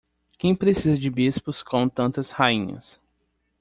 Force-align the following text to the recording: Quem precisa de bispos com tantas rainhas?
Quem 0.39 0.55
precisa 0.55 0.99
de 0.99 1.11
bispos 1.11 1.61
com 1.61 1.87
tantas 1.87 2.31
rainhas? 2.31 2.99